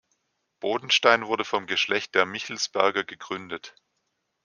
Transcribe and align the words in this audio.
Bodenstein 0.59 1.27
wurde 1.27 1.45
vom 1.45 1.67
Geschlecht 1.67 2.15
der 2.15 2.25
Michelsberger 2.25 3.03
gegründet. 3.03 3.75